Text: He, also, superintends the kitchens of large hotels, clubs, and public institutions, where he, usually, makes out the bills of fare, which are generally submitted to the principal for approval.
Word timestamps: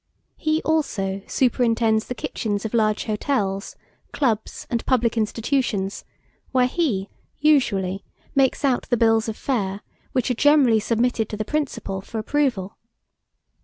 He, 0.35 0.63
also, 0.63 1.21
superintends 1.27 2.07
the 2.07 2.15
kitchens 2.15 2.65
of 2.65 2.73
large 2.73 3.03
hotels, 3.05 3.75
clubs, 4.11 4.65
and 4.67 4.83
public 4.87 5.15
institutions, 5.15 6.05
where 6.51 6.65
he, 6.65 7.07
usually, 7.37 8.03
makes 8.33 8.65
out 8.65 8.89
the 8.89 8.97
bills 8.97 9.29
of 9.29 9.37
fare, 9.37 9.81
which 10.11 10.31
are 10.31 10.33
generally 10.33 10.79
submitted 10.79 11.29
to 11.29 11.37
the 11.37 11.45
principal 11.45 12.01
for 12.01 12.17
approval. 12.17 12.79